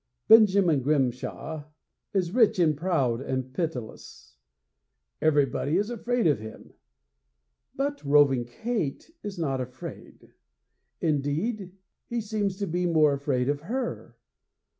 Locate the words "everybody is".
5.21-5.91